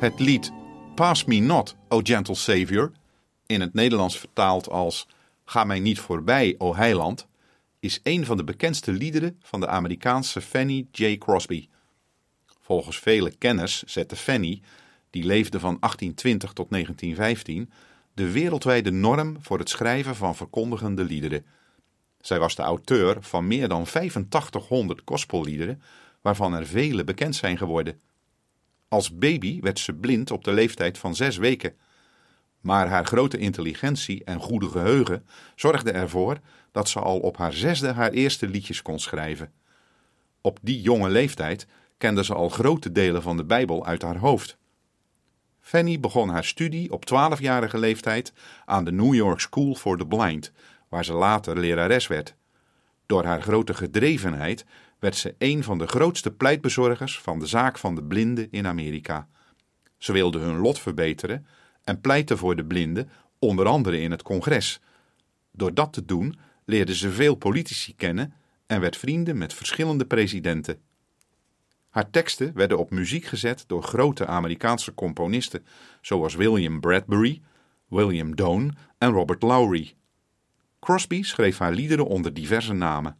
Het 0.00 0.20
lied 0.20 0.52
Pass 0.94 1.24
Me 1.24 1.38
Not, 1.38 1.76
O 1.88 2.00
Gentle 2.02 2.34
Savior, 2.34 2.92
in 3.46 3.60
het 3.60 3.74
Nederlands 3.74 4.18
vertaald 4.18 4.68
als 4.68 5.06
Ga 5.44 5.64
mij 5.64 5.80
niet 5.80 5.98
voorbij, 5.98 6.54
o 6.58 6.74
heiland, 6.74 7.26
is 7.80 8.00
een 8.02 8.24
van 8.24 8.36
de 8.36 8.44
bekendste 8.44 8.92
liederen 8.92 9.38
van 9.42 9.60
de 9.60 9.66
Amerikaanse 9.66 10.40
Fanny 10.40 10.86
J. 10.92 11.18
Crosby. 11.18 11.68
Volgens 12.60 12.98
vele 12.98 13.30
kenners 13.38 13.82
zette 13.82 14.16
Fanny, 14.16 14.60
die 15.10 15.24
leefde 15.24 15.60
van 15.60 15.76
1820 15.80 16.52
tot 16.52 16.70
1915, 16.70 17.70
de 18.14 18.30
wereldwijde 18.30 18.90
norm 18.90 19.36
voor 19.40 19.58
het 19.58 19.68
schrijven 19.68 20.16
van 20.16 20.36
verkondigende 20.36 21.04
liederen. 21.04 21.46
Zij 22.20 22.38
was 22.38 22.54
de 22.54 22.62
auteur 22.62 23.16
van 23.20 23.46
meer 23.46 23.68
dan 23.68 23.80
8500 23.80 25.02
gospelliederen, 25.04 25.82
waarvan 26.20 26.54
er 26.54 26.66
vele 26.66 27.04
bekend 27.04 27.36
zijn 27.36 27.58
geworden. 27.58 28.00
Als 28.90 29.16
baby 29.18 29.60
werd 29.60 29.78
ze 29.78 29.92
blind 29.92 30.30
op 30.30 30.44
de 30.44 30.52
leeftijd 30.52 30.98
van 30.98 31.14
zes 31.14 31.36
weken. 31.36 31.74
Maar 32.60 32.88
haar 32.88 33.06
grote 33.06 33.38
intelligentie 33.38 34.24
en 34.24 34.40
goede 34.40 34.68
geheugen 34.68 35.26
zorgden 35.54 35.94
ervoor 35.94 36.38
dat 36.72 36.88
ze 36.88 37.00
al 37.00 37.18
op 37.18 37.36
haar 37.36 37.52
zesde 37.52 37.92
haar 37.92 38.10
eerste 38.10 38.48
liedjes 38.48 38.82
kon 38.82 38.98
schrijven. 38.98 39.52
Op 40.40 40.58
die 40.62 40.80
jonge 40.80 41.08
leeftijd 41.08 41.66
kende 41.98 42.24
ze 42.24 42.34
al 42.34 42.48
grote 42.48 42.92
delen 42.92 43.22
van 43.22 43.36
de 43.36 43.44
Bijbel 43.44 43.86
uit 43.86 44.02
haar 44.02 44.16
hoofd. 44.16 44.56
Fanny 45.60 46.00
begon 46.00 46.28
haar 46.28 46.44
studie 46.44 46.92
op 46.92 47.04
twaalfjarige 47.04 47.78
leeftijd 47.78 48.32
aan 48.64 48.84
de 48.84 48.92
New 48.92 49.14
York 49.14 49.40
School 49.40 49.74
for 49.74 49.98
the 49.98 50.06
Blind, 50.06 50.52
waar 50.88 51.04
ze 51.04 51.12
later 51.12 51.58
lerares 51.58 52.06
werd. 52.06 52.34
Door 53.10 53.24
haar 53.24 53.42
grote 53.42 53.74
gedrevenheid 53.74 54.64
werd 54.98 55.16
ze 55.16 55.34
een 55.38 55.64
van 55.64 55.78
de 55.78 55.86
grootste 55.86 56.30
pleitbezorgers 56.30 57.20
van 57.20 57.38
de 57.38 57.46
zaak 57.46 57.78
van 57.78 57.94
de 57.94 58.02
blinden 58.04 58.48
in 58.50 58.66
Amerika. 58.66 59.28
Ze 59.98 60.12
wilde 60.12 60.38
hun 60.38 60.58
lot 60.58 60.78
verbeteren 60.78 61.46
en 61.84 62.00
pleitte 62.00 62.36
voor 62.36 62.56
de 62.56 62.64
blinden, 62.64 63.10
onder 63.38 63.66
andere 63.66 64.00
in 64.00 64.10
het 64.10 64.22
congres. 64.22 64.80
Door 65.52 65.74
dat 65.74 65.92
te 65.92 66.04
doen 66.04 66.38
leerde 66.64 66.94
ze 66.94 67.10
veel 67.10 67.34
politici 67.34 67.94
kennen 67.94 68.32
en 68.66 68.80
werd 68.80 68.96
vrienden 68.96 69.38
met 69.38 69.54
verschillende 69.54 70.04
presidenten. 70.04 70.80
Haar 71.88 72.10
teksten 72.10 72.52
werden 72.54 72.78
op 72.78 72.90
muziek 72.90 73.24
gezet 73.24 73.64
door 73.66 73.82
grote 73.82 74.26
Amerikaanse 74.26 74.94
componisten 74.94 75.66
zoals 76.00 76.34
William 76.34 76.80
Bradbury, 76.80 77.40
William 77.88 78.36
Doane 78.36 78.72
en 78.98 79.10
Robert 79.10 79.42
Lowry. 79.42 79.94
Crosby 80.80 81.22
schreef 81.22 81.58
haar 81.58 81.72
liederen 81.72 82.06
onder 82.06 82.34
diverse 82.34 82.72
namen. 82.72 83.16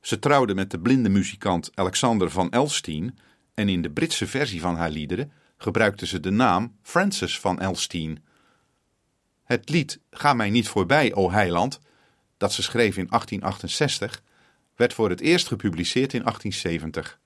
Ze 0.00 0.18
trouwde 0.18 0.54
met 0.54 0.70
de 0.70 0.80
blinde 0.80 1.08
muzikant 1.08 1.70
Alexander 1.74 2.30
van 2.30 2.50
Elstein 2.50 3.18
en 3.54 3.68
in 3.68 3.82
de 3.82 3.90
Britse 3.90 4.26
versie 4.26 4.60
van 4.60 4.76
haar 4.76 4.90
liederen 4.90 5.32
gebruikte 5.56 6.06
ze 6.06 6.20
de 6.20 6.30
naam 6.30 6.76
Frances 6.82 7.40
van 7.40 7.60
Elstein. 7.60 8.24
Het 9.44 9.68
lied 9.68 10.00
Ga 10.10 10.32
mij 10.32 10.50
niet 10.50 10.68
voorbij, 10.68 11.14
o 11.14 11.30
heiland, 11.30 11.80
dat 12.36 12.52
ze 12.52 12.62
schreef 12.62 12.96
in 12.96 13.06
1868, 13.08 14.22
werd 14.76 14.92
voor 14.92 15.10
het 15.10 15.20
eerst 15.20 15.46
gepubliceerd 15.46 16.12
in 16.12 16.22
1870. 16.22 17.20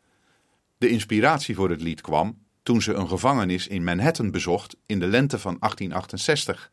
De 0.78 0.88
inspiratie 0.88 1.54
voor 1.54 1.70
het 1.70 1.80
lied 1.80 2.00
kwam 2.00 2.38
toen 2.62 2.82
ze 2.82 2.92
een 2.92 3.08
gevangenis 3.08 3.66
in 3.66 3.84
Manhattan 3.84 4.30
bezocht 4.30 4.76
in 4.86 4.98
de 4.98 5.06
lente 5.06 5.38
van 5.38 5.56
1868. 5.58 6.70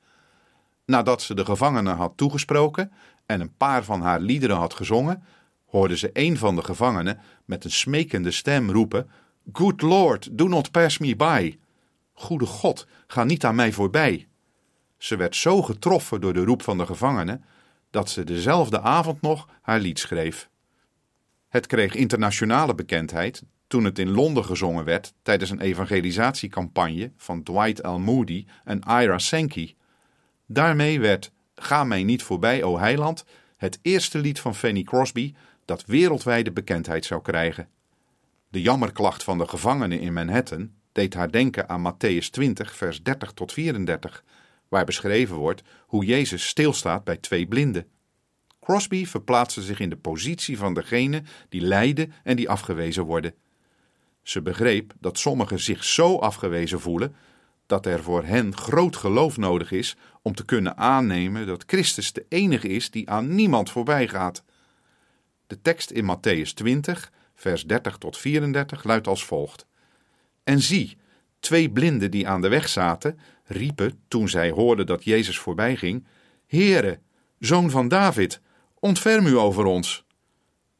Nadat 0.85 1.21
ze 1.21 1.35
de 1.35 1.45
gevangenen 1.45 1.95
had 1.95 2.13
toegesproken 2.15 2.91
en 3.25 3.41
een 3.41 3.55
paar 3.57 3.83
van 3.83 4.01
haar 4.01 4.19
liederen 4.19 4.57
had 4.57 4.73
gezongen, 4.73 5.23
hoorde 5.65 5.97
ze 5.97 6.09
een 6.13 6.37
van 6.37 6.55
de 6.55 6.63
gevangenen 6.63 7.19
met 7.45 7.63
een 7.63 7.71
smekende 7.71 8.31
stem 8.31 8.71
roepen: 8.71 9.09
Good 9.53 9.81
Lord, 9.81 10.37
do 10.37 10.47
not 10.47 10.71
pass 10.71 10.97
me 10.97 11.15
by. 11.15 11.57
Goede 12.13 12.45
God, 12.45 12.87
ga 13.07 13.23
niet 13.23 13.45
aan 13.45 13.55
mij 13.55 13.71
voorbij. 13.71 14.27
Ze 14.97 15.15
werd 15.15 15.35
zo 15.35 15.61
getroffen 15.61 16.21
door 16.21 16.33
de 16.33 16.43
roep 16.43 16.61
van 16.61 16.77
de 16.77 16.85
gevangenen 16.85 17.43
dat 17.89 18.09
ze 18.09 18.23
dezelfde 18.23 18.81
avond 18.81 19.21
nog 19.21 19.47
haar 19.61 19.79
lied 19.79 19.99
schreef. 19.99 20.49
Het 21.49 21.67
kreeg 21.67 21.95
internationale 21.95 22.75
bekendheid 22.75 23.43
toen 23.67 23.83
het 23.83 23.99
in 23.99 24.09
Londen 24.09 24.45
gezongen 24.45 24.83
werd 24.83 25.13
tijdens 25.21 25.49
een 25.49 25.59
evangelisatiecampagne 25.59 27.11
van 27.17 27.43
Dwight 27.43 27.85
L. 27.85 27.97
Moody 27.97 28.45
en 28.63 28.79
Ira 28.87 29.17
Sankey. 29.17 29.75
Daarmee 30.45 30.99
werd 30.99 31.31
Ga 31.55 31.83
mij 31.83 32.03
niet 32.03 32.23
voorbij, 32.23 32.63
o 32.63 32.77
heiland, 32.77 33.25
het 33.57 33.79
eerste 33.81 34.17
lied 34.17 34.39
van 34.39 34.55
Fanny 34.55 34.83
Crosby 34.83 35.33
dat 35.65 35.85
wereldwijde 35.85 36.51
bekendheid 36.51 37.05
zou 37.05 37.21
krijgen. 37.21 37.69
De 38.49 38.61
jammerklacht 38.61 39.23
van 39.23 39.37
de 39.37 39.47
gevangenen 39.47 39.99
in 39.99 40.13
Manhattan 40.13 40.71
deed 40.91 41.13
haar 41.13 41.31
denken 41.31 41.69
aan 41.69 41.93
Matthäus 41.93 42.29
20, 42.29 42.75
vers 42.75 43.03
30 43.03 43.31
tot 43.31 43.53
34, 43.53 44.23
waar 44.67 44.85
beschreven 44.85 45.35
wordt 45.35 45.61
hoe 45.87 46.05
Jezus 46.05 46.47
stilstaat 46.47 47.03
bij 47.03 47.17
twee 47.17 47.47
blinden. 47.47 47.87
Crosby 48.59 49.05
verplaatste 49.05 49.61
zich 49.61 49.79
in 49.79 49.89
de 49.89 49.97
positie 49.97 50.57
van 50.57 50.73
degene 50.73 51.23
die 51.49 51.61
lijden 51.61 52.13
en 52.23 52.35
die 52.35 52.49
afgewezen 52.49 53.03
worden. 53.03 53.33
Ze 54.21 54.41
begreep 54.41 54.93
dat 54.99 55.19
sommigen 55.19 55.59
zich 55.59 55.83
zo 55.83 56.17
afgewezen 56.17 56.79
voelen 56.79 57.15
dat 57.65 57.85
er 57.85 58.03
voor 58.03 58.23
hen 58.23 58.57
groot 58.57 58.95
geloof 58.95 59.37
nodig 59.37 59.71
is 59.71 59.95
om 60.21 60.35
te 60.35 60.45
kunnen 60.45 60.77
aannemen 60.77 61.47
dat 61.47 61.63
Christus 61.67 62.13
de 62.13 62.25
enige 62.29 62.67
is 62.67 62.91
die 62.91 63.09
aan 63.09 63.35
niemand 63.35 63.69
voorbij 63.69 64.07
gaat. 64.07 64.43
De 65.47 65.61
tekst 65.61 65.91
in 65.91 66.15
Matthäus 66.15 66.53
20, 66.53 67.11
vers 67.35 67.65
30 67.65 67.97
tot 67.97 68.17
34 68.17 68.83
luidt 68.83 69.07
als 69.07 69.25
volgt: 69.25 69.65
En 70.43 70.61
zie, 70.61 70.97
twee 71.39 71.71
blinden 71.71 72.11
die 72.11 72.27
aan 72.27 72.41
de 72.41 72.47
weg 72.47 72.69
zaten, 72.69 73.19
riepen 73.43 73.99
toen 74.07 74.29
zij 74.29 74.49
hoorden 74.49 74.85
dat 74.85 75.03
Jezus 75.03 75.39
voorbij 75.39 75.75
ging: 75.75 76.05
Heere, 76.47 76.99
zoon 77.39 77.69
van 77.69 77.87
David, 77.87 78.41
ontferm 78.79 79.25
u 79.25 79.37
over 79.37 79.65
ons. 79.65 80.05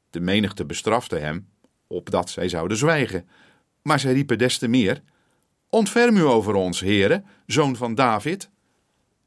De 0.10 0.20
menigte 0.20 0.66
bestrafte 0.66 1.16
hem, 1.16 1.48
opdat 1.88 2.30
zij 2.30 2.50
zouden 2.50 2.78
zwijgen. 2.78 3.28
Maar 3.82 4.00
zij 4.00 4.14
riepen 4.14 4.38
des 4.38 4.58
te 4.58 4.68
meer: 4.68 5.02
Ontferm 5.70 6.18
u 6.18 6.22
over 6.22 6.54
ons, 6.54 6.80
Heere, 6.80 7.24
zoon 7.46 7.76
van 7.76 7.96
David. 7.96 8.50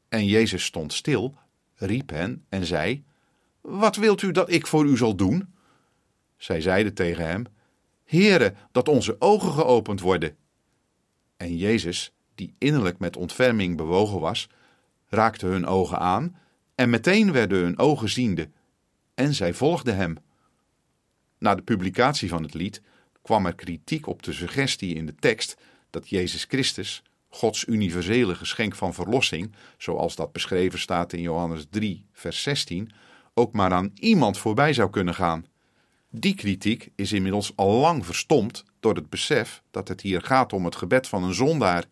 En 0.09 0.25
Jezus 0.25 0.63
stond 0.63 0.93
stil, 0.93 1.35
riep 1.75 2.09
hen 2.09 2.45
en 2.49 2.65
zei: 2.65 3.03
Wat 3.61 3.95
wilt 3.95 4.21
u 4.21 4.31
dat 4.31 4.51
ik 4.51 4.67
voor 4.67 4.85
u 4.85 4.97
zal 4.97 5.15
doen? 5.15 5.53
Zij 6.37 6.61
zeiden 6.61 6.93
tegen 6.93 7.27
hem: 7.27 7.45
Heere, 8.05 8.53
dat 8.71 8.87
onze 8.87 9.15
ogen 9.19 9.51
geopend 9.51 10.01
worden. 10.01 10.35
En 11.37 11.57
Jezus, 11.57 12.13
die 12.35 12.55
innerlijk 12.57 12.99
met 12.99 13.17
ontferming 13.17 13.77
bewogen 13.77 14.19
was, 14.19 14.49
raakte 15.07 15.45
hun 15.45 15.65
ogen 15.65 15.99
aan, 15.99 16.37
en 16.75 16.89
meteen 16.89 17.31
werden 17.31 17.59
hun 17.59 17.79
ogen 17.79 18.09
ziende, 18.09 18.49
en 19.13 19.33
zij 19.33 19.53
volgden 19.53 19.95
hem. 19.95 20.17
Na 21.37 21.55
de 21.55 21.61
publicatie 21.61 22.29
van 22.29 22.43
het 22.43 22.53
lied 22.53 22.81
kwam 23.21 23.45
er 23.45 23.55
kritiek 23.55 24.07
op 24.07 24.23
de 24.23 24.33
suggestie 24.33 24.95
in 24.95 25.05
de 25.05 25.15
tekst 25.15 25.57
dat 25.89 26.09
Jezus 26.09 26.43
Christus, 26.43 27.03
Gods 27.29 27.65
universele 27.67 28.35
geschenk 28.35 28.75
van 28.75 28.93
verlossing, 28.93 29.55
zoals 29.77 30.15
dat 30.15 30.31
beschreven 30.31 30.79
staat 30.79 31.13
in 31.13 31.21
Johannes 31.21 31.65
3, 31.69 32.05
vers 32.11 32.41
16, 32.43 32.91
ook 33.33 33.53
maar 33.53 33.71
aan 33.71 33.91
iemand 33.95 34.37
voorbij 34.37 34.73
zou 34.73 34.89
kunnen 34.89 35.15
gaan. 35.15 35.45
Die 36.09 36.35
kritiek 36.35 36.91
is 36.95 37.11
inmiddels 37.11 37.51
al 37.55 37.71
lang 37.71 38.05
verstomd 38.05 38.63
door 38.79 38.95
het 38.95 39.09
besef 39.09 39.61
dat 39.71 39.87
het 39.87 40.01
hier 40.01 40.21
gaat 40.21 40.53
om 40.53 40.65
het 40.65 40.75
gebed 40.75 41.07
van 41.07 41.23
een 41.23 41.33
zondaar. 41.33 41.85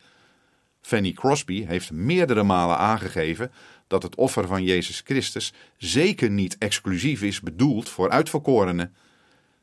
Fanny 0.82 1.12
Crosby 1.12 1.66
heeft 1.66 1.92
meerdere 1.92 2.44
malen 2.44 2.78
aangegeven 2.78 3.52
dat 3.88 4.04
het 4.04 4.16
offer 4.16 4.48
van 4.48 4.64
Jezus 4.64 5.02
Christus 5.06 5.54
zeker 5.78 6.30
niet 6.30 6.58
exclusief 6.58 7.22
is 7.22 7.42
bedoeld 7.42 7.90
voor 7.90 8.10
uitverkorenen. 8.10 8.96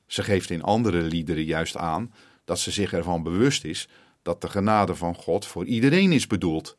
Ze 0.07 0.23
geeft 0.23 0.51
in 0.51 0.63
andere 0.63 1.03
liederen 1.03 1.45
juist 1.45 1.77
aan 1.77 2.13
dat 2.45 2.59
ze 2.59 2.71
zich 2.71 2.93
ervan 2.93 3.23
bewust 3.23 3.65
is 3.65 3.89
dat 4.25 4.41
de 4.41 4.49
genade 4.49 4.95
van 4.95 5.15
God 5.15 5.47
voor 5.47 5.65
iedereen 5.65 6.13
is 6.13 6.27
bedoeld. 6.27 6.77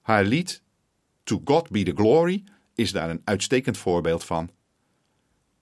Haar 0.00 0.24
lied 0.24 0.62
To 1.24 1.40
God 1.44 1.70
Be 1.70 1.82
the 1.82 1.92
Glory 1.94 2.44
is 2.74 2.92
daar 2.92 3.10
een 3.10 3.20
uitstekend 3.24 3.78
voorbeeld 3.78 4.24
van. 4.24 4.50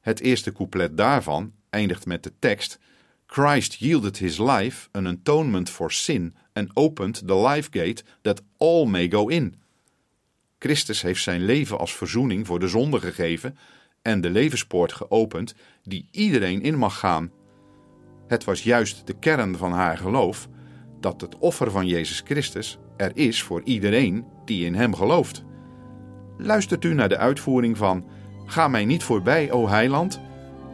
Het 0.00 0.20
eerste 0.20 0.52
couplet 0.52 0.96
daarvan 0.96 1.52
eindigt 1.70 2.06
met 2.06 2.22
de 2.22 2.32
tekst: 2.38 2.78
Christ 3.26 3.74
yielded 3.74 4.18
his 4.18 4.38
life 4.38 4.88
an 4.92 5.06
atonement 5.06 5.70
for 5.70 5.92
sin 5.92 6.34
and 6.52 6.70
opened 6.76 7.26
the 7.26 7.36
life 7.36 7.68
gate 7.72 8.04
that 8.22 8.42
all 8.56 8.86
may 8.86 9.10
go 9.10 9.26
in. 9.26 9.62
Christus 10.58 11.02
heeft 11.02 11.22
zijn 11.22 11.44
leven 11.44 11.78
als 11.78 11.94
verzoening 11.96 12.46
voor 12.46 12.60
de 12.60 12.68
zonde 12.68 13.00
gegeven 13.00 13.58
en 14.02 14.20
de 14.20 14.30
levenspoort 14.30 14.92
geopend 14.92 15.54
die 15.82 16.08
iedereen 16.10 16.62
in 16.62 16.76
mag 16.76 16.98
gaan. 16.98 17.32
Het 18.26 18.44
was 18.44 18.62
juist 18.62 19.06
de 19.06 19.18
kern 19.18 19.56
van 19.56 19.72
haar 19.72 19.98
geloof 19.98 20.48
dat 21.04 21.20
het 21.20 21.38
offer 21.38 21.70
van 21.70 21.86
Jezus 21.86 22.22
Christus 22.24 22.78
er 22.96 23.10
is 23.14 23.42
voor 23.42 23.62
iedereen 23.64 24.24
die 24.44 24.66
in 24.66 24.74
Hem 24.74 24.94
gelooft. 24.94 25.44
Luistert 26.38 26.84
u 26.84 26.94
naar 26.94 27.08
de 27.08 27.16
uitvoering 27.16 27.76
van 27.76 28.04
Ga 28.44 28.68
mij 28.68 28.84
niet 28.84 29.02
voorbij, 29.02 29.50
o 29.50 29.68
heiland, 29.68 30.20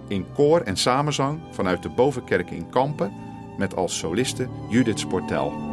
in 0.09 0.27
koor 0.35 0.61
en 0.61 0.77
samenzang 0.77 1.41
vanuit 1.51 1.83
de 1.83 1.89
Bovenkerk 1.89 2.51
in 2.51 2.71
Kampen 2.71 3.13
met 3.59 3.77
als 3.77 3.99
soliste 3.99 4.49
Judith 4.69 4.99
Sportel. 4.99 5.70